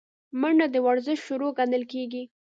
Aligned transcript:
منډه 0.39 0.65
د 0.71 0.75
ورزش 0.87 1.19
شروع 1.27 1.51
ګڼل 1.59 1.83
کېږي 1.91 2.23